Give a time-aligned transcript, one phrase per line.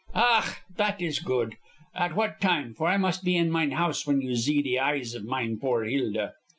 [0.15, 1.53] "Ach, dat is goot.
[1.93, 5.13] At what time, for I must be in mine house when you zee the eyes
[5.13, 6.33] of mine poor Hilda."